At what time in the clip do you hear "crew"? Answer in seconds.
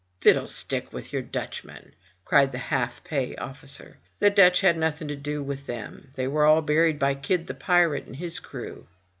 8.39-8.87